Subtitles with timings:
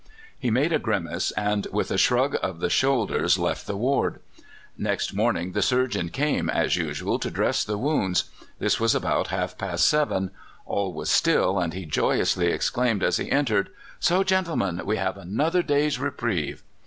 [0.39, 4.19] He made a grimace, and with a shrug of the shoulders left the ward.
[4.75, 8.23] Next morning the surgeon came, as usual, to dress the wounds.
[8.57, 10.31] This was about half past seven.
[10.65, 13.69] All was still, and he joyously exclaimed, as he entered:
[13.99, 16.63] "So, gentlemen, we have another day's reprieve!"